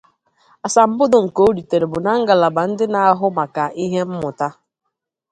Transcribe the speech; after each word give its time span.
Asambodo 0.67 1.17
nke 1.25 1.41
oritere 1.49 1.85
bụ 1.91 1.97
na 2.05 2.11
ngalaba 2.21 2.61
ndi 2.71 2.85
na 2.89 2.99
ahụ 3.11 3.27
maka 3.37 3.63
ihe 3.83 4.01
mmụta. 4.09 4.47